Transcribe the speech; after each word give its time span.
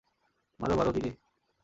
মারো, 0.59 0.73
মারো, 0.75 0.91
কিজি। 0.91 1.11